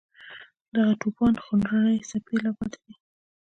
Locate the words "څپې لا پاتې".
2.09-2.79